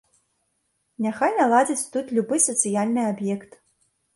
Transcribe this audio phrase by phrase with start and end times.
[1.07, 3.51] Няхай наладзяць тут любы сацыяльны аб'ект.